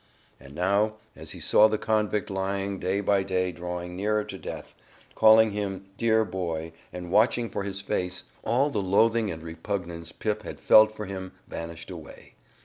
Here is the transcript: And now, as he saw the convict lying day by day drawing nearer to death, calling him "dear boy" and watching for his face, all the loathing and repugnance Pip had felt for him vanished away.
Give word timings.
And 0.39 0.55
now, 0.55 0.95
as 1.15 1.29
he 1.29 1.39
saw 1.39 1.67
the 1.67 1.77
convict 1.77 2.31
lying 2.31 2.79
day 2.79 3.01
by 3.01 3.21
day 3.21 3.51
drawing 3.51 3.95
nearer 3.95 4.23
to 4.23 4.37
death, 4.39 4.73
calling 5.13 5.51
him 5.51 5.85
"dear 5.95 6.25
boy" 6.25 6.71
and 6.91 7.11
watching 7.11 7.51
for 7.51 7.61
his 7.61 7.81
face, 7.81 8.23
all 8.41 8.71
the 8.71 8.81
loathing 8.81 9.29
and 9.29 9.43
repugnance 9.43 10.11
Pip 10.11 10.41
had 10.41 10.59
felt 10.59 10.91
for 10.91 11.05
him 11.05 11.33
vanished 11.47 11.91
away. 11.91 12.33